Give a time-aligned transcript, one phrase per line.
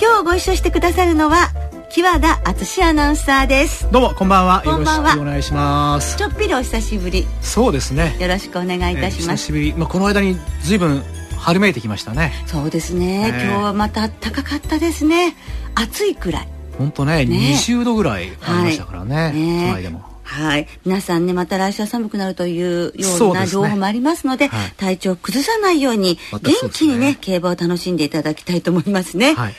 [0.00, 1.50] 今日ご一緒してくださるのは
[1.88, 3.88] 木和田敦アナウンサーです。
[3.92, 4.62] どうもこんばんは。
[4.64, 5.10] こんばんは。
[5.10, 6.16] よろしくお願いします。
[6.16, 7.24] ちょっぴりお久しぶり。
[7.40, 8.16] そうですね。
[8.18, 11.04] よろしくお願いいたします、えー久しぶり、まあ、この間にずいぶん
[11.38, 12.32] 春めいてきましたね。
[12.46, 15.36] そうですね、ね今日はまた暖かかったですね。
[15.76, 16.48] 暑いくらい。
[16.78, 19.82] 本当ねね20度ぐらいありましたからね,、はい。
[19.84, 20.02] ねも。
[20.24, 20.66] はい。
[20.84, 24.72] 皆さんねまた来週は寒くなるというよそうな情報もありますのではい。
[24.76, 29.54] 体調を崩さないように元気にね競馬を楽しんでいただきたいと思いますね、はい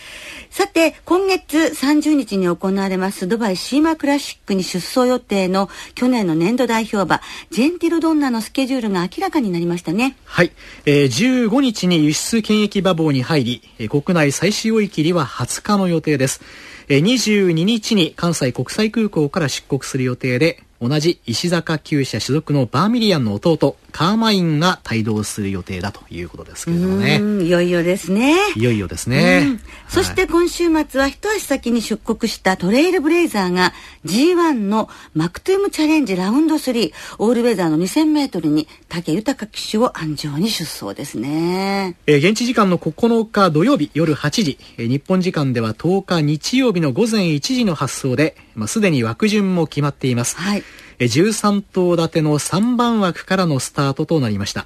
[0.55, 10.15] さて今月30日に行われますドバイシーマクラシックに出走予定の去年の年度代表馬ジェンティルドンナのスケジュールが明らかになりましたね。
[10.23, 10.53] はい、
[10.85, 16.39] えー、15日に輸出検疫馬房に入り、えー国内最終追い切りは20日の予定です、
[16.87, 33.71] えー、22日に関西国際空港から出国する予定で同じ石坂厩舎所属のバーミリアンの弟カーマインが帯同する予定だということですけれどもねうんいよいよですねいよいよですね、うんそして今週末は一足先に出国したトレイルブレイザーが
[34.03, 41.95] G1 のマクトゥームチャレンジラウンド3オールウェザーの2000メートルに武豊騎手を安城に出走ですね。
[42.07, 50.35] えー現地時間の9日土曜日夜8時、えー日本時間では10日日曜日の午前1時の発送で、まあ、すでに枠順も決まっています。
[50.35, 50.63] はい。
[50.99, 54.65] 13頭立ての3番枠からのスタートとなりました。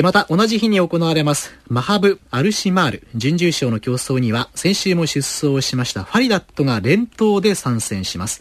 [0.00, 8.40] また同じ日に行われますマハブ・アルシマール準優勝の競争には先週も出走しましたファリダットが連投で参戦します。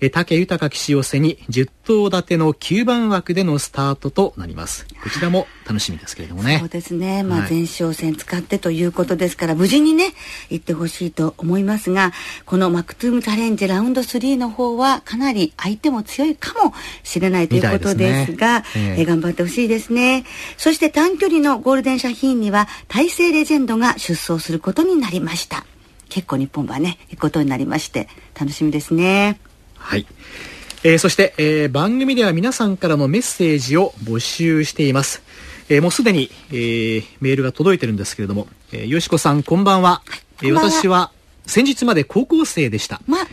[0.00, 4.86] えー武豊騎手を背に10頭立ての9番枠でのスタートとなります。
[5.02, 6.58] こちらも楽しみですけれどもね。
[6.58, 7.22] そうですね。
[7.22, 10.12] まあはい前哨戦使ってということですから、無事にね、
[10.50, 12.12] 行ってほしいと思いますが、
[12.44, 20.24] このマクトゥームチャレンジラウンド3の方はかなり相手も強いかもしれないということですが、ですねえええー頑張ってほしいですね。
[20.56, 25.64] そして短距離のゴールデンシャヒーンには大勢レジェンドが出走することになりました。
[26.08, 28.08] 結構日本はね、行くことになりまして、
[28.38, 29.38] 楽しみですね。
[29.78, 30.06] はい。
[30.84, 35.22] えーそして、えー番組では皆さんからのメッセージを募集しています。
[35.68, 40.02] えーもうすでに、えーメールが届いてるんですけれども、えーよしこさんこんばんは。
[40.42, 41.10] えは私は
[41.46, 43.00] 先日まで高校生でした。
[43.06, 43.26] まあ、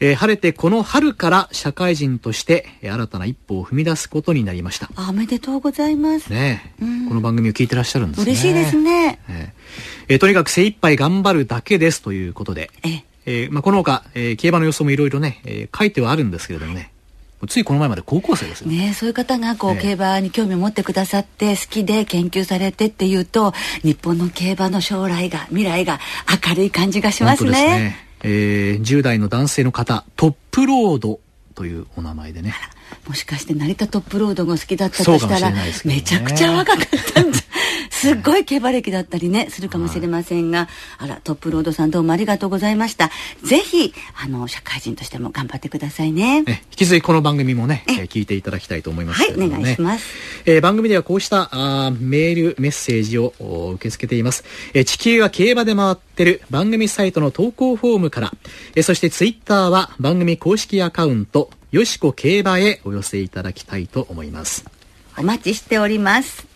[0.00, 4.88] えー晴れてこの春から社会人として、えー新たな一歩を踏み出すことになりました。
[5.08, 6.30] おめでとうございます。
[6.32, 8.24] ねえうんこの番組を聞いてらっしゃるんですね。
[8.32, 9.18] 嬉しいですね。
[9.28, 9.48] えー
[10.08, 16.92] えーとにかく精一杯頑張るだけですということで、えええーまあ、この他、えー競馬の予想もいろいろね、えー書いてはあるんですけれどもね、
[17.48, 18.68] ついこの前まで高校生ですよ。
[18.68, 26.00] ね、そういう方がこう、ええ競馬に興味を持ってくださって好きで研究されてっていうと日本の競馬の将来が未来が
[26.48, 27.78] 明るい感じがします本当ですね。
[27.78, 28.06] ね。
[28.22, 31.20] えー10代の男性の方、トップロード
[31.54, 32.54] というお名前でね。
[33.08, 37.22] もしかして成田トップロードが好きだったとしたら、ねめちゃくちゃ若かった
[37.96, 40.68] すっごい競馬歴だったりねするかもしれませんが、
[40.98, 43.10] あらトップロードさんどうもありがとうございました。
[43.42, 46.44] ぜひあの社会人としても頑張ってくださいね。
[46.46, 49.26] え引き続きこの番組もね、えー聞いていただきたいと思いますね。
[49.28, 50.06] はいお願いします。
[50.44, 54.44] えー番組ではこうしたあーメール、メッセージをお受け付けています。
[54.74, 56.42] えー地球は競馬で回ってる。
[56.50, 58.32] 番組サイトの投稿フォームから、
[58.74, 64.64] えーそしてツイッターは番組公式アカウント、よしこ競馬へお寄せいただきたいと思います。
[65.18, 66.55] お待ちしております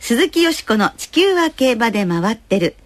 [0.00, 2.76] 鈴木よしこの地球は競馬で回ってる。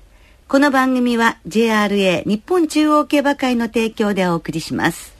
[0.48, 5.14] この番組は JRA 日本中央競馬会の提供でお送りします。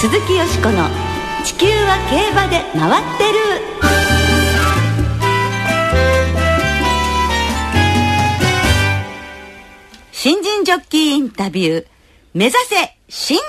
[0.00, 0.88] 鈴木よしこの
[1.44, 3.38] 地球は競馬で回ってる。
[10.12, 11.86] 新人ジョッキーインタビュー。
[12.32, 13.44] 目指せ新人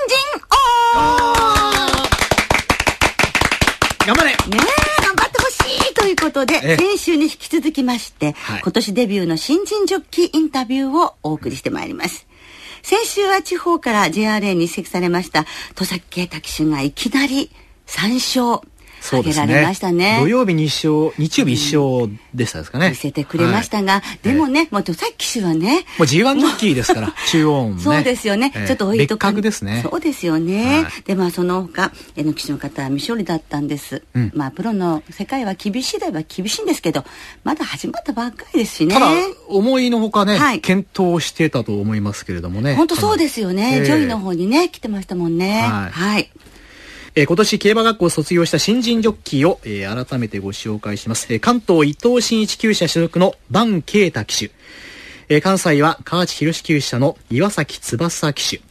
[1.62, 1.65] 王!
[4.06, 4.30] 頑張れ。
[4.30, 6.78] ねえ頑張ってほしいということでええ。
[6.78, 8.62] 先週に引き続きまして、はい。
[8.62, 12.28] 今年デビューの新人ジョッキーインタビューをお送りしてまいります。
[12.84, 17.50] 先週は地方から JRA に移籍されました戸崎啓太騎手がいきなり
[17.88, 18.62] 3勝
[19.08, 20.18] 挙げられましたね。
[20.20, 22.90] 土曜日2勝、日曜日1勝でしたですかね。
[22.90, 25.86] 見せてくれましたが、はい、でもね、もう戸崎騎手はね。
[25.98, 28.52] もう G1 ジョッキーですから、 中央も、ね、そうですよね。
[28.52, 29.36] ちょっと置いとか。
[29.36, 29.82] ですね。
[29.90, 30.84] そうですよね。
[30.84, 34.04] はい、で、まあその他、えの騎手の方は未勝利だったんです。
[34.14, 37.06] うん、まあプロの世界は厳しいでは厳しいんですけど、
[37.44, 38.94] まだ始まったばっかりですしね。
[38.94, 39.08] ただ、
[39.48, 42.76] 思いのほかね、はい、検討してたと思いますけれどもね。
[42.76, 43.84] 本当そうですよね。
[43.86, 45.62] 上位の方にね、来てましたもんね。
[45.64, 46.30] はい。
[47.18, 51.32] えー、今年競馬学校を卒業した新人ジョッキーを、えー、改めてご紹介します。
[51.34, 54.52] えー、関東伊藤新一厩舎所属のバ啓太騎手。
[55.30, 58.62] えー、関西は河内博厩舎の岩崎翼騎手。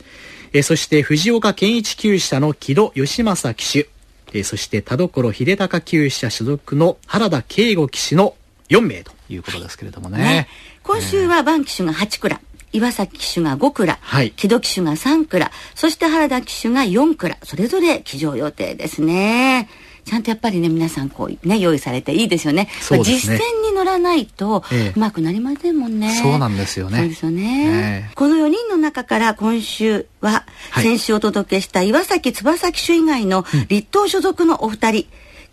[0.53, 3.89] えー、そして藤岡健一厩舎の木戸義正騎手。
[4.35, 8.35] えー、そして田所秀隆厩舎所属の原田圭吾騎手の
[8.69, 10.19] 4名ということですけれどもね。
[10.19, 10.49] ね
[10.83, 12.39] 今週はバン騎手が8蔵。
[12.75, 19.69] 岩崎騎手が5蔵、はい、木戸騎手が3蔵、そして原田騎手が4蔵、それぞれ騎乗予定ですね。
[20.05, 22.69] ちゃんとやっぱりね、皆さんこうね、用意されていいですよね。
[22.91, 24.63] ね実践に乗らないと、
[24.97, 26.13] うまくなりませんもんね。
[26.21, 26.99] そうなんですよね。
[26.99, 28.05] そうですよね。
[28.11, 30.45] えー、この4人の中から今週は、
[30.75, 35.07] 先週お届けした岩崎翼騎手以外の立東所属のお二人、うん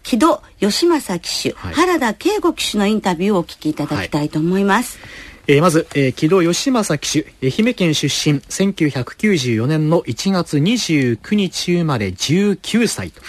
[0.03, 4.97] 木戸義正騎手、はい、原田圭吾騎手のインタビューをお聞きいただきたいと思います。
[4.97, 13.21] はいえー、まず、えー、木戸義正騎手、愛媛県出身、1994年の1月29日生まれ19歳と。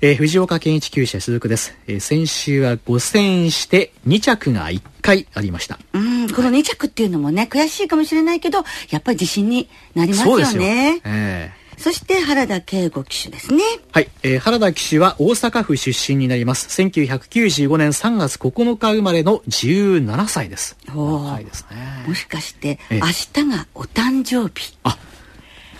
[0.00, 5.78] えー、藤岡健一厩舎所属です、えー、先週は5戦して2着が1回ありました。
[5.92, 8.58] うんこの2着っていうのもね、悔しいかもしれないけど
[8.90, 10.44] やっぱり自信になりますよね。
[10.44, 10.62] そうですよ、
[11.04, 13.62] えーそして原田圭吾騎手ですね。
[13.92, 16.66] はい、えー、原田騎手は大阪府出身になります。
[16.82, 20.76] 1995年3月9日生まれの17歳です。
[20.92, 22.04] 若いですね。
[22.06, 24.76] もしかして明日がお誕生日？
[24.82, 24.98] あ、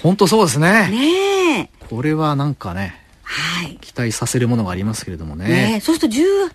[0.03, 0.89] 本当そうですね。
[0.89, 5.47] ねこれはなんかね、はい、期待させるものがありますけれどもね。
[5.49, 6.51] ねそうすると18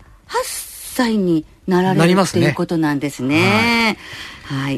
[0.46, 3.42] 歳になられるっていうことなんですね。
[3.42, 3.98] はい、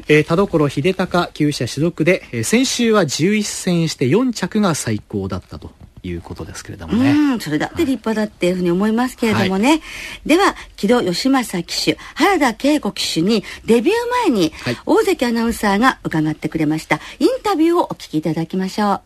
[0.07, 5.71] えー、田所秀隆厩舎所属で、えー、先週は11戦して4着が最高だったと
[6.07, 7.11] いうことですけれどもね。
[7.11, 9.69] うん、それだって立派だっていうふうに思いますけれどもね。
[9.69, 9.81] はい、
[10.25, 14.53] では、木戸義正騎手、原田恵子騎手にデビュー前に
[14.85, 16.99] 大関アナウンサーが伺ってくれました。
[17.19, 19.01] インタビューをお聞きいただきましょう。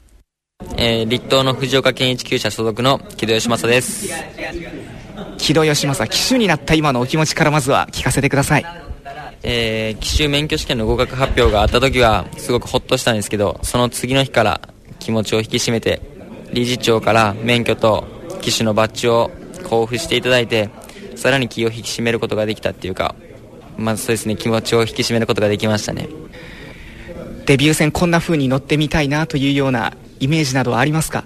[0.75, 4.09] えー、立東の藤岡健一厩舎所属の木戸義正です。
[5.37, 8.88] 木戸義正騎手になった今のお気持ちからまずは聞かせてください。
[9.43, 14.61] えー、騎手免許試験の合格発表があった時はすごくほっとしたんですけどその次の日から
[14.99, 16.01] 気持ちを引き締めて
[16.51, 18.05] 理事長から免許と
[18.41, 19.31] 騎手のバッジを
[19.63, 20.69] 交付していただいて
[21.15, 23.15] さらに気を引き締めることができたっていうか
[23.77, 26.09] まずそうですね気持ちを引き締めることができましたね。
[27.45, 31.23] デビュー戦こんな風に乗ってみたいなというようなイメージなどはありますか？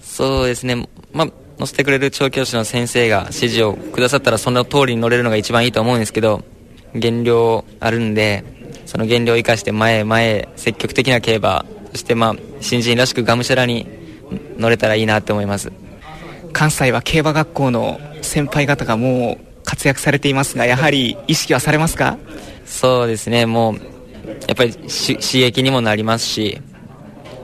[0.00, 0.88] そうですね。
[1.12, 1.28] まあ
[1.58, 6.42] 乗せてくれる調教師の先生が指示をくださったらその通りに乗れるのが一番いいと思うんですけど
[6.94, 8.44] 減量あるんで
[8.86, 13.86] その減量を生かして前へ前へ積極的な競馬そしてまあ新人らしくがむしゃらに
[14.58, 15.72] 乗れたらいいなって思います。
[16.52, 22.18] 関西は競馬学校の先輩方がもう活躍されていますがやはり意識はされますか？
[22.66, 23.46] そうですね。
[23.46, 26.60] もうやっぱり刺激にもなりますし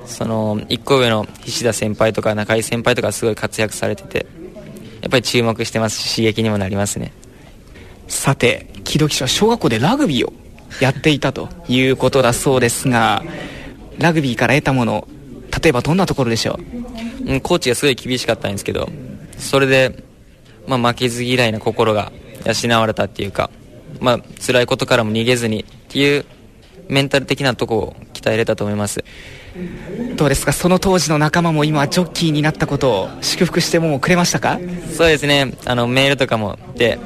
[0.06, 4.26] その1個上の菱田先輩とか中井先輩とかすごい活躍されてて
[5.00, 7.12] やっぱり注目してますし刺激にもなりますね。
[8.08, 10.32] さて木戸騎手は小学校でラグビーを
[10.80, 13.22] やっていたということだそうですが
[13.98, 15.06] ラグビーから得たもの
[15.62, 16.58] 例えばどんなところでしょ
[17.26, 18.88] う、うん、コーチがすごい厳しかったんですけど
[19.38, 20.02] それで、
[20.66, 22.12] まあ、負けず嫌いな心が
[22.44, 23.50] 養われたっていうか、
[24.00, 26.24] まあ辛いことからも逃げずにっていう
[26.88, 29.04] メンタル的なとこを鍛えれたと思います。
[30.16, 30.52] どうですか？
[30.52, 34.58] その当時の仲間も今ジョッキーになったことを祝福してもくれましたか？
[34.92, 35.52] そうですね。
[35.66, 36.98] あのメールとかもで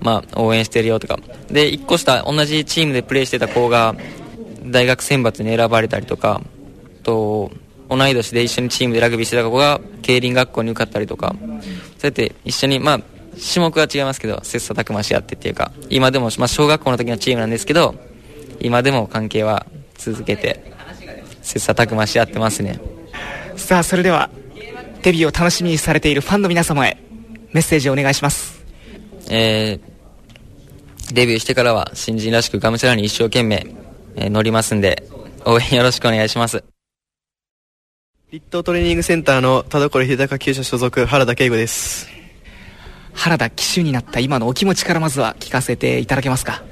[0.00, 1.18] まあ、応援してるよとか。
[1.50, 3.94] で1個下同じチームでプレーしてた子が
[4.64, 6.42] 大学選抜に選ばれたりとか
[7.02, 7.50] と
[7.88, 11.34] 同い年で一緒にチームでラグビーしてた子が競輪学校に受かったりとか。
[11.98, 13.00] そうやって一緒にまあ
[13.52, 17.94] 種目は違いますけど切磋琢磨し合ってっていうか今でも、まあ、小学校の時のチームなんですけど
[18.60, 19.66] 今でも関係は
[19.96, 20.72] 続けて
[21.42, 22.80] 切磋琢磨し合ってますね。
[23.56, 24.30] さあそれでは
[25.02, 26.98] デビューを楽しみにされているファンの皆様へ
[27.52, 28.64] メッセージをお願いします。
[29.28, 29.89] えー、
[31.14, 33.66] デビューしてからは新人らしくがむしゃらに一生懸命、
[34.16, 35.08] えー、乗りますんで、
[35.44, 36.64] 応援よろしくお願いします。
[38.30, 42.08] 立東トレーニングセンターの田所秀隆厩舎所属原田圭吾です。
[43.12, 46.62] 原田騎手になった今のお気持ちからまずは聞かせていただけますか？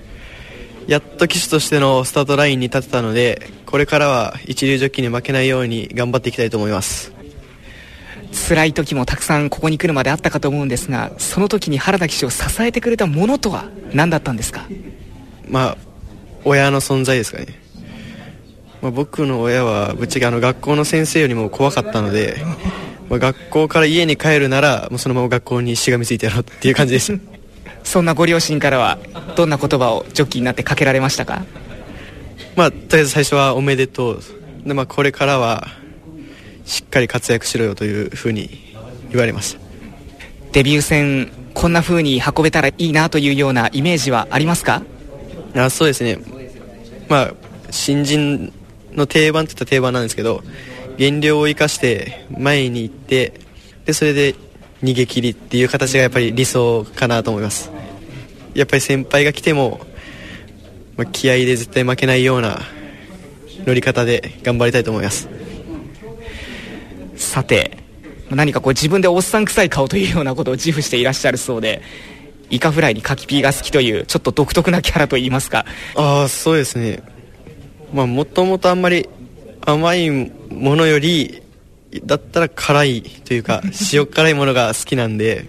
[0.87, 7.13] やっと騎手としてのスタートラインに立てたのでこれからは一流ジョッキに負けないように頑張っていきたいと思います
[8.33, 14.67] 辛い時もたくさんここに来るまであったかと思うんですがその時に原田騎手を支えてくれたものとは何だったんですか？
[15.49, 15.77] まあ
[16.45, 17.47] 親の存在ですかね、
[18.81, 22.37] まあ、僕の親はぶっちゃけあの学校の先生よりも怖かったので、
[23.09, 27.19] まあ、学校から家に帰るならもうそのまま学校にしがみついてやろうっていう感じです
[27.83, 28.99] そんなご両親からは
[29.37, 31.45] どんな言葉をジョッキーになってかけられましたか？
[32.57, 34.23] まあとりあえず最初はおめでとう。
[34.67, 35.69] で、まあ、これからは
[36.69, 38.77] しっかり活躍しろよというふうに
[39.11, 39.61] 言われました。
[40.53, 44.83] デビュー戦こんな風に運べたらいいなというようなイメージはありますか？
[45.57, 46.19] あそうですね。
[47.09, 47.35] まあ
[47.71, 48.53] 新人
[48.93, 50.43] の定番って言ったら定番なんですけど
[50.99, 53.41] 減量を生かして前に行って
[53.87, 54.35] でそれで
[54.83, 57.71] 逃げ切りっていう形がやっぱり理想かなと思います。
[58.55, 59.81] やっぱり先輩が来ても、
[60.97, 62.61] まあ、気合で絶対負けないような
[63.65, 65.29] 乗り方で頑張りたいと思います
[67.19, 67.79] さて
[68.31, 71.83] 何かこう自分でおっさん臭い顔というようなことを自負していらっしゃるそうで
[72.51, 75.67] イカフライにカキピーが好きというちょっと独特なキャラといいますか。
[75.97, 77.03] ああそうですね。
[77.93, 79.09] まあもともとあんまり
[79.61, 81.43] 甘いものより
[82.05, 85.47] だったら辛いというか 塩辛いものが好きなんで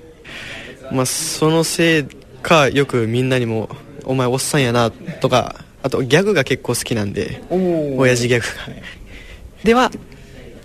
[0.91, 2.03] まあそのせい
[2.41, 3.69] かよくみんなにも
[4.03, 8.75] 「お前おっさんやな」とかあとギャグが結構好きなんで親父ギャグが。
[9.63, 9.91] では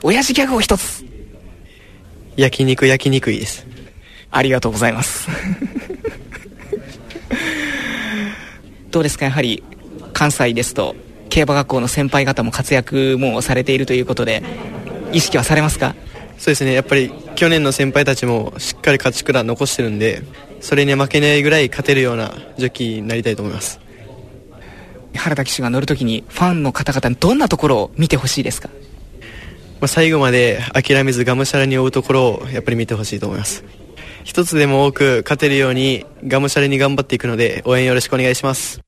[0.06, 1.02] 親父ギャグを一つ。
[2.36, 3.66] 焼肉焼肉いいです。
[4.30, 5.30] ありがとうございます。
[8.92, 9.24] どうですか？
[9.24, 9.62] やはり
[10.12, 10.94] 関西ですと
[11.30, 14.42] 競馬学校の先輩方も活躍もされているということで
[15.12, 15.94] 意識はされますか？
[16.36, 16.74] そうですね。
[16.74, 20.22] やっぱり去年の先輩たちもしっかり勝ち倉残してるんで
[20.60, 23.80] それに負けないぐらい勝てるようなジョッキーになりたいと思います。
[25.14, 28.68] 原田騎手が乗るときにファンの方々にどんなところを見てほしいですか、
[29.84, 33.64] まあ、最後まで諦めずがむしゃらに追うところをやっぱり見てほしいと思います
[34.24, 38.80] 一つでも多く勝てるようにがむしゃらに頑張っていくので応援よろしくお願いします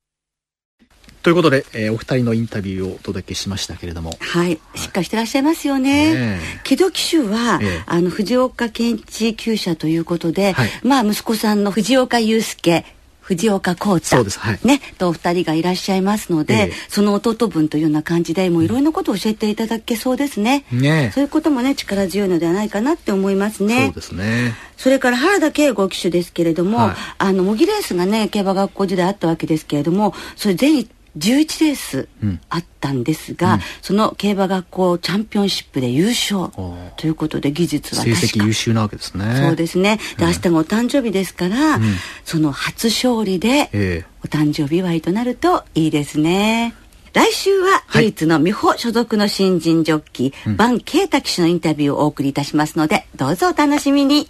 [1.21, 4.13] ということで、えー、お二人のインタビューをお届けしましたけれども。
[4.19, 4.59] はい。
[4.75, 6.13] しっかりしてらっしゃいますよね。
[6.13, 12.85] ね木戸騎手は、えー、あの、藤岡健一厩舎ということで、はい、まあ、息子さんの藤岡祐介、
[13.27, 20.63] 藤岡浩太、はい、ね、とお二人がいらっしゃいますので、えー、その弟分というような感じでもういろいろなことを教えていただけそうですね。
[20.71, 23.87] ねそういうこともね力強いのではないかなって思いますね。
[23.87, 24.53] そうですね。
[24.77, 32.07] それから原田圭吾騎手ですけれども、はい、あの模擬レースがね競馬学校時代あったわけですけれども、それ全11レース
[32.49, 36.51] あったんですが、うん、その競馬学校チャンピオンシップで優勝
[36.95, 39.43] ということで技術は成績優秀なわけですね。
[39.47, 39.99] そうですね。
[40.17, 41.83] で、明日がお誕生日ですから、うん、
[42.23, 46.73] その初勝利でお誕生日祝いとなるといいですね、
[47.13, 54.29] 来週は唯一の美穂所属の新人ジョッキー、バン啓太騎手のインタビューをお送りいたしますのでどうぞお楽しみに。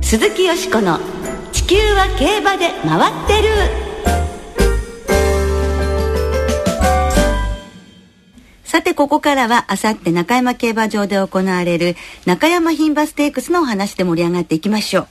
[0.00, 0.98] 鈴木よしこの
[1.70, 3.48] 球は競馬で回ってる。
[8.64, 11.94] さてここからはあさって中山競馬場で行われる
[12.26, 15.08] 中山牝馬ステークスのお話で盛り上がっていきましょう。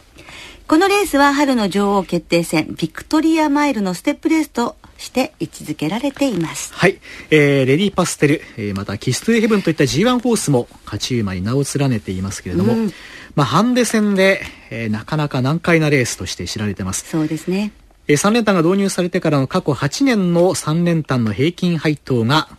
[0.67, 6.73] このレースは春の女王決定戦ビクトリアマイルのステップレースとして位置づけられています。
[6.73, 6.99] はい、
[7.31, 12.93] えー、レディーパステル、えー、またキストゥヘブンといった G1 ホースも勝ち馬に名を連ねていますけれども、うん
[13.39, 17.07] まあ、ハンデ戦で、えー、なかなか難解なレースとして知られてます。
[17.07, 17.71] そうですね。
[18.09, 22.49] えー、3連単が導入されてからの過去8年の3連単の平均配当が、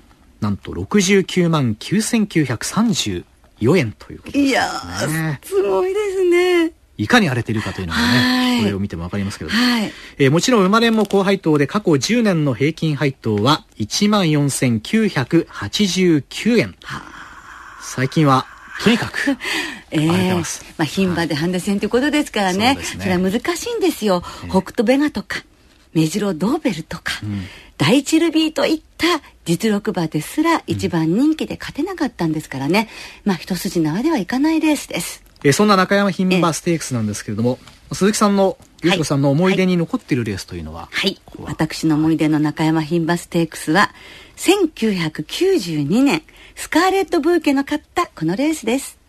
[0.40, 3.24] なんと69万9934
[3.76, 4.44] 円ということです、ね。
[4.48, 4.70] いや
[5.42, 6.72] すごいですね。
[6.96, 16.74] いかに荒れているかというのがね、これを見てもわかりますけど、はい、えー、もちろん生まれも高配当で過去10年の平均配当は14,989円。
[17.82, 18.46] 最近は
[18.82, 19.36] とにかく
[19.90, 20.34] えー、
[20.78, 25.44] まあ牝馬でハンデ戦ということですからね,、それは難しいんですよ、えー、北斗ベガとか
[25.92, 27.42] メジロドーベルとか、うん、
[27.76, 29.06] ダイチルビーといった
[29.44, 32.88] 実力馬ですら一番人気で勝てなかったんですからね、
[33.24, 35.24] うん、まあ一筋縄ではいかないレースです。
[35.42, 41.50] えー、そんな中山牝馬ステークスなんですけれども、えー、鈴木さんのゆうこさんの思い出に残っているレースというのは、はい、は？
[41.50, 43.90] い、私の思い出の中山牝馬ステークスは
[44.36, 46.22] 1992年
[46.54, 48.99] スカーレット・ブーケの勝ったこのレースです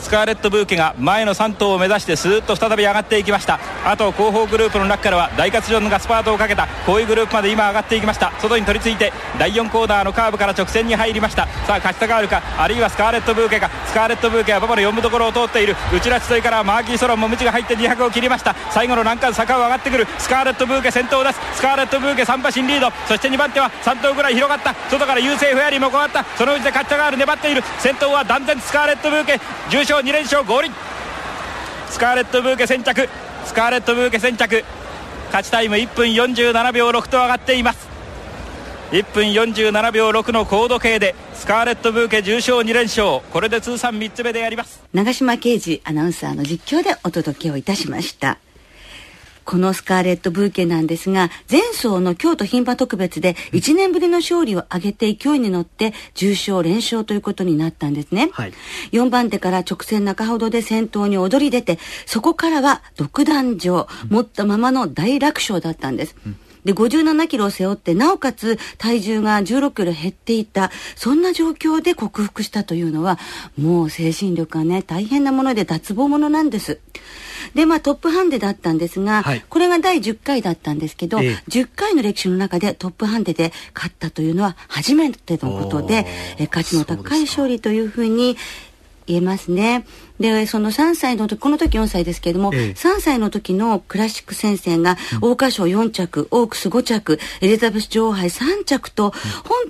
[0.00, 3.60] スカーレット・ブーケが前の3頭を目指してスーッと再び上がっていきました。
[3.84, 8.32] あと後方グループの中からは大活ジョンがスパートをかけたこういうグループまで今上がっていきました。
[8.40, 11.46] 外に取り付いて第4コーナーのカーブから直線に入りました。
[11.66, 15.76] さあ勝ちたがあるかあるいはスカーレット・ブーケかスカーレット・ブーケは馬場の4分どころを通っている。
[15.94, 18.54] 内らちそれからマーキー・ソロンも無知が入って200を切りました。
[18.70, 21.40] 最後の難関坂を上がってくるスカーレット・ブーケ先頭です。
[21.54, 22.90] スカーレット・ブーケ3馬身リード。
[23.06, 24.74] そして2番手は3頭ぐらい広がった。
[24.90, 26.24] 外から優勢フェアリーも加わった。
[26.36, 27.62] そのうちでカッチャガール粘っている。
[27.78, 29.40] 先頭は断然スカーレット・ブーケ。
[29.90, 30.72] 勝2連勝合輪。
[31.88, 33.08] スカーレット・ブーケ先着。
[33.44, 34.64] スカーレット・ブーケ先着。
[35.26, 37.88] 勝ちタイム1分47秒6と上がっています。
[38.92, 43.20] 1分47秒6の高度計でスカーレット・ブーケ重賞2連勝。
[43.32, 44.80] これで通算3つ目でやります。
[44.92, 48.38] 長島啓二アナウンサーの実況でお届けをいたしました。
[49.50, 58.30] このスカーレット・ブーケなんですが、前走の京都牝馬特別で1年ぶりの勝利を挙げて勢いに乗って重賞連勝ということになったんですね。
[58.32, 58.52] はい、
[58.92, 66.14] 4番手から直線中ほどで先頭に躍り出て、そこからは独壇場、持ったままの大楽勝だったんです。
[66.24, 73.18] うんで、57キロを背負って、なおかつ体重が16キロ減っていた、そんな状況で克服したというのは、
[73.58, 76.78] もう精神力がね、大変なもので脱帽者なんです。
[77.54, 86.06] で、まあトップハンデだったんですが、はい、これが第10回だったんですけど、え10回の歴史の中でトップハンデで勝ったというのは初めてのことで、
[86.38, 88.36] え価値の高い勝利というふうに
[89.06, 89.84] 言えますね。
[90.20, 99.20] で、その3歳の時、この時4歳ですけれども、ええ、3歳の時のクラシック先生が、桜花賞4着、オークス5着、エリザベス女王杯3着と、うん、本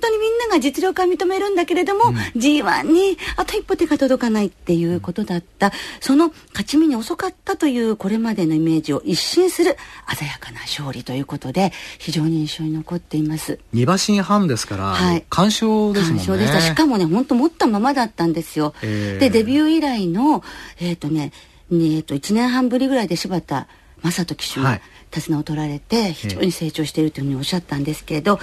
[0.01, 9.77] 当にみんなが実力は認めるんだけれども、うん、G1 にあと一歩手が届かないっていうことだった、その勝ち目に遅かったというこれまでのイメージを一新する
[10.17, 13.59] 鮮やかな勝利ということで、非常に印象に残っています。
[13.73, 16.25] 2馬身半ですから、はい、完勝ですもんね。
[16.25, 16.59] 完勝でした。
[16.59, 18.73] しかもね、本当持ったままだったんですよ。
[18.81, 20.40] えー、で、デビュー以来の
[20.79, 21.31] えっ、ー、とね、
[21.71, 23.67] えー、と1年半ぶりぐらいで柴田
[24.03, 24.79] 正人騎手が
[25.11, 28.39] 手綱を取られて非常に成長しているというふうにおっしゃったんですけれど、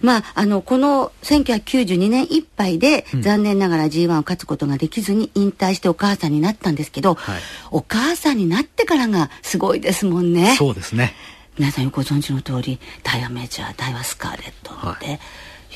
[0.00, 7.40] まあ、あのこの1992年いっぱいで、残念ながら g 1を勝つことができずに引退してお母さんになったんですけど、はい、
[7.70, 10.54] お母さんになってからがすごいですもんね。
[10.56, 11.12] そうですね。
[11.58, 15.18] 皆さんよくご存知の通りダイワメジャーダイワスカーレットで、は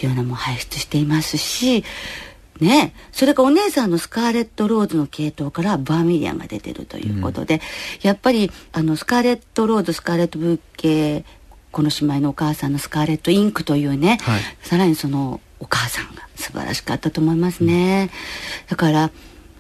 [0.01, 1.85] い、いうのも輩出していますし
[2.61, 7.61] ねそれからお姉さんのスカーレット・ローズの系統からバーミリアンが出てるということで、うん、
[8.03, 11.25] やっぱりあのスカーレット・ローズスカーレット・ブーケ
[11.73, 18.11] この姉妹のお母さんのスカーレット・インクというね、はい、さらにそのお母さんが素晴らしかったと思いますね、
[18.63, 19.11] うん、だから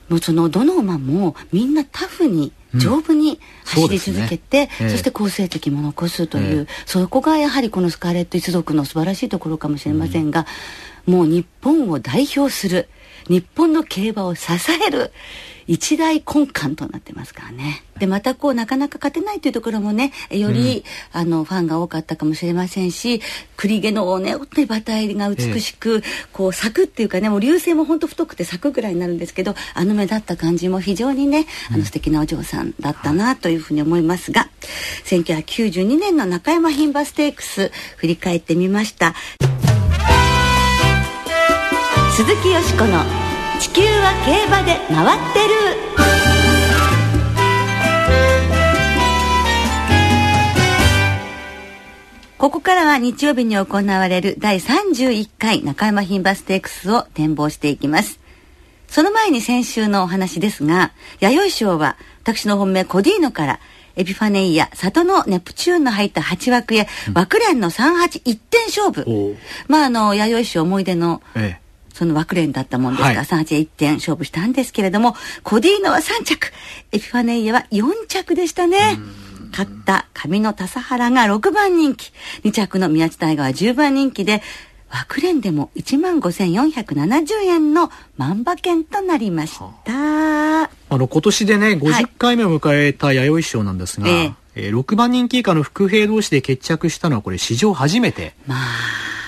[0.08, 4.84] もうそのどの馬もみんなタフに丈夫に走り続けて、うんそねえ。
[4.86, 10.46] ー、そして好成績も残すという、えー、そこがやはりこのスカーレット一族の素晴らしいところかもしれませんが、
[11.06, 12.88] もう日本を代表する
[13.28, 14.52] 日本の競馬を支
[14.86, 15.12] える
[15.66, 17.82] 一大根幹となってますからね。
[17.98, 23.20] で、またこう、なかなか勝てないというところもね、より、うん、あの、ファンが多かったかもしれませんし、
[23.56, 34.48] 栗毛のね、本当に馬体が美しく、ええ、こう、咲くっていうかね、もう流星も本当太くて咲くぐらいになるんですけど、あの目立った感じも非常にね、あの、素敵なお嬢さんだったなというふうに思いますが、
[35.04, 39.14] 1992年の中山牝馬ステークス、振り返ってみました。
[42.16, 43.04] 鈴木よしこの
[43.60, 45.54] 「地球は競馬で回ってる」
[52.38, 58.18] ここからは日曜日に行われる第31回中山牝馬ステークスを展望していきます。
[58.88, 63.60] その前に先週のお話ですが、弥生賞は私の本命コディーノから
[63.94, 69.36] エピファネイア、里のネプチューンの入った8枠へ、枠連の38-1点勝負。
[69.68, 71.65] まあ、あの、弥生賞思い出の、ええ
[71.96, 76.52] その枠連だったもんですから、はい、3 8 1点勝負したんですけれども、コディーノは3着、
[76.92, 78.98] エピファネイアは4着でしたね。
[79.50, 82.12] 勝った上野田原が6番人気、
[82.44, 84.42] 2着の宮地大河は10番人気で、
[84.90, 89.64] 枠連でも1万5470円の万馬券となりました。
[89.64, 90.68] あ。
[90.98, 94.32] の、今年でね、50回目を迎えた弥生賞なんですが、はい、え。
[94.54, 98.34] えー、6番人気以下の副兵同士で決着したのはこれ史上初めて。
[98.46, 98.58] まあ、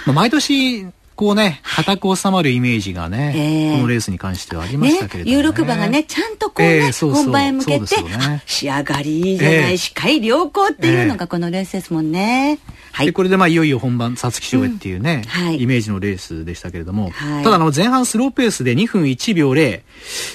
[0.05, 0.87] まあ、毎年
[1.19, 5.43] 構ね、固く収まるイメージがね、えー、このレースに関してはありましたけれども、ね。
[5.43, 12.61] ね、有馬がね、ちゃんとこうね、えー、そうそう本番へ向けて、ね、仕上がりいいじゃない、えー、視界良好っていうのがこのレースですもんね。
[12.93, 15.45] はい、でこれでまあいよいよ本番皐月賞へっていうね、うん。
[15.45, 19.83] はい、イメージのレースでしたけれども、はい、ただあの前半スローペースで2分1秒0、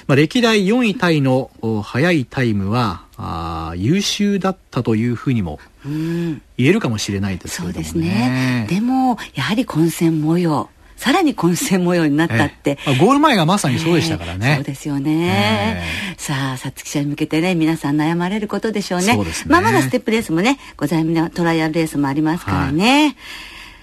[0.08, 1.50] まあ、歴代4位タイの
[1.84, 7.88] 速いタイムはあ優秀だったというふうにも言えるかもしれないですけれどもね。
[7.88, 8.67] うん、そうですね。
[8.69, 10.69] でもやはり混戦模様
[11.04, 14.48] さらに混戦模様になったって、ええゴール前がまさにそうでしたからね。
[14.48, 15.84] ええそうですよね。
[16.18, 19.13] さあ、皐月賞に向けてね、皆さん悩まれることでしょうね。
[19.13, 23.18] そうですねまあ、まだステップレースもね、ございますトライアルレースもありますからね。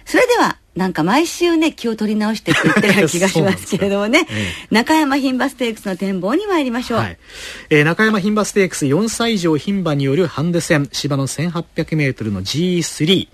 [0.07, 4.27] それでは、なんか毎週ね、気を取り直してって言ってるような気がしますけれどもね、
[4.73, 6.99] 中山牝馬ステークスの展望に参りましょう。
[7.01, 7.19] はい。
[7.69, 13.29] えー中山牝馬ステークス4歳以上牝馬によるハンデ戦、芝の1800メートルの G3。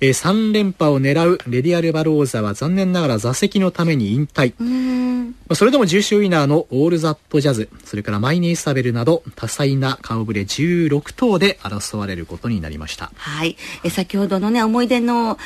[0.00, 4.54] えー3連覇を狙うレディアルバローザは残念ながら座席のために引退。
[4.58, 13.10] まあそれでも重賞ウィナーのオールザットジャズ、それからマイネイサベルなど多彩な顔ぶれ16頭で争われることになりました。
[13.16, 13.56] はい。
[13.82, 15.38] え先ほどのね、思い出の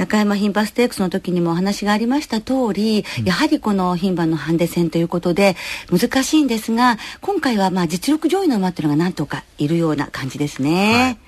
[0.00, 5.56] 中山牝馬ステークスの時にもお話がありました通り、やはりこの牝馬のハンデ戦ということで
[5.90, 11.18] 難しいんですが、今回はまあ実力上位の馬っていうのがなんとかいるような感じですね。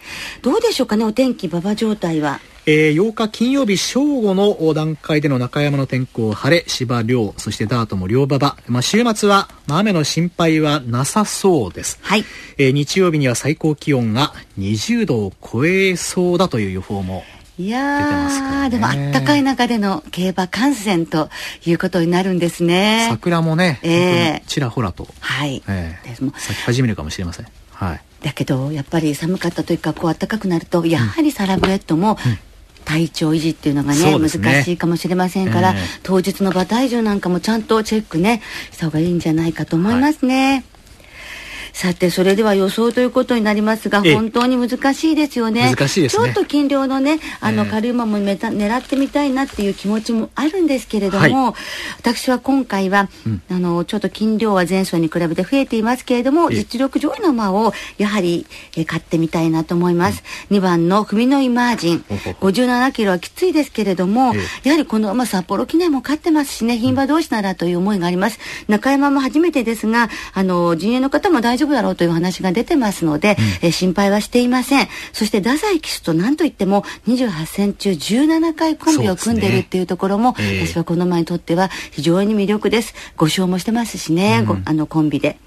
[0.41, 2.41] どうでしょうかね、お天気、馬場状態は？
[2.65, 12.25] えー8日金曜日正午の段階での中山の天候晴れ芝涼そしてダートも両馬場、まあ、週末は、まあ、雨の心配はなさそうです、はい。
[12.57, 17.25] えー日曜日には最高気温が20度を超えそうだという予報も
[17.63, 18.29] いや
[18.65, 18.71] ね。
[18.71, 21.31] でもあったかい中での競馬観戦と
[21.65, 23.07] いうことになるんですね。
[23.11, 24.15] 桜もね、ええ。
[24.15, 25.63] 本当にちらほらと、はい。
[25.69, 26.09] ええ。
[26.09, 27.47] ですも咲き始めるかもしれません。
[27.71, 28.01] はい。
[28.25, 32.19] だけどやっぱり寒かったというかこう暖かくなるとやはりサラブレッドも
[32.85, 34.19] 体調維持っていうのがね,、ね。
[34.19, 35.81] 難しいかもしれませんから、ええ。
[36.03, 40.65] 当日の馬体重なんかもちゃんとチェックねした方がいいんじゃないかと思いますね。
[41.73, 44.15] さてそれでは予想ということになりますがええ。
[44.15, 45.75] 本当に難しいですよね。
[45.75, 46.25] 難しいですね。
[46.25, 47.71] ちょっと金量のねあのええ。
[47.71, 51.55] 軽い馬もめた狙ってみたいなっていう気持ちもあるんですけれども、は
[51.99, 53.09] 私は今回は、
[53.51, 56.57] あのちょっと金量は前走に比べて増えていますけれどもええ。
[56.59, 62.05] 実力上位の馬をやはり、えー買ってみたいなと思います、2番の文のイマージン。
[62.09, 74.89] ほほほ57キロはきついですけれども、えやはりこの馬札幌記念も勝ってますしね牝馬同士ならという思いがあります中山も初めてですがあの陣営の方も大丈夫だろうという話が出てますので、えー心配はしていません。
[75.13, 80.67] そして太宰騎手と何といっても28戦中17回コンビを組んでるっていうところも、ええ。
[80.67, 82.95] 私はこの馬にとっては非常に魅力です。
[83.17, 85.39] 5勝もしてますしね、ごあのコンビで。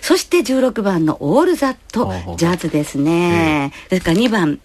[0.00, 4.58] そして16番のオールザットジャズですね、ですから2番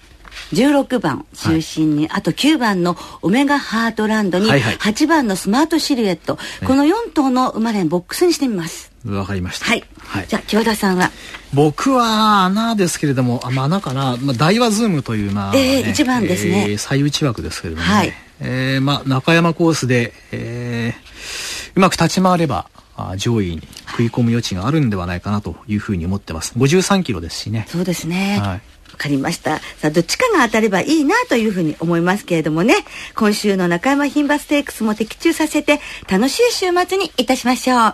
[0.54, 4.76] 16番中心に、あと9番のオメガハートランドに、はいはい。
[4.76, 8.92] 8番のスマートシルエット、この4頭の馬連ボックスにしてみます。
[9.06, 9.66] わかりました。
[9.66, 10.28] はい、はい。
[10.28, 11.12] じゃあ清田さんは？
[11.54, 16.66] 僕は穴ですけれども、あまあ、穴かな、まあ、ダイワズームという、まあ、ええ一番ですね。
[16.70, 18.14] えー最内枠ですけれども、ね、はい。
[18.40, 22.68] えーまあ、中山コースで、えーうまく立ち回れば、
[22.98, 26.54] あ上位に食い込む余地があるんではないかなというふうに思ってます。
[26.58, 27.66] 53キロですしね。
[27.70, 28.38] そうですね。
[28.42, 29.60] わ、はいわかりました。
[29.78, 32.76] さあ、どっちかが当たればいいなというふうに思いますけれどもね。
[33.16, 37.78] 今週の中山牝馬ステークスも的中させて、楽しい週末にいたしましょう。
[37.78, 37.88] さ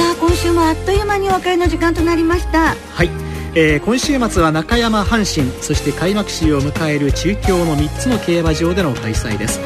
[0.00, 2.74] あ、今週もあっという間にお別れの時間となりました。
[2.94, 3.10] はい、
[3.56, 9.60] えー今週末は中山阪神そして開幕週を迎える中京の3つの競馬場での開催です。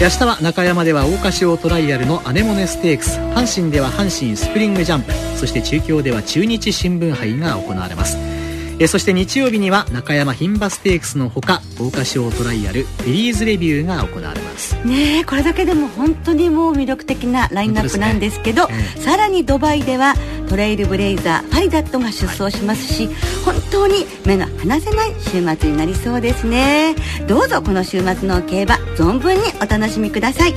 [0.00, 8.35] 明日は中山では桜花賞トライアルのアネモネステークス阪神では阪神スプリングジャンプそして中京では中日新聞杯が行われます。
[8.78, 14.74] えーそして日曜日には中山牝馬ステークスのほか桜花賞トライアルフィリーズレビューが行われます。
[14.86, 20.14] ねえこれだけでも本当にもう魅力的なラインナップなんですけど本当ですねさらにドバイでは
[20.48, 23.08] トレイルブレイザーファリダットが出走しますし、
[23.44, 26.94] 本当に目が離せない週末になりそうですね。
[27.26, 30.54] どうぞこの週末の競馬存分にお楽しみください。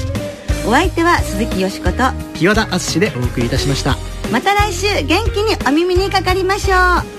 [0.67, 3.97] お相手は鈴木よしこと清田敦でお送りいたしました。
[4.31, 6.75] また来週元気にお耳にかかりましょ
[7.15, 7.18] う